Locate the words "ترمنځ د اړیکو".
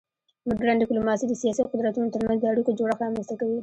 2.15-2.77